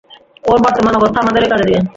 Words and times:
ওর 0.45 0.57
বর্তমান 0.65 0.93
অবস্থা 0.95 1.19
আমাদেরই 1.21 1.51
কাজে 1.51 1.65
দিবে। 1.67 1.79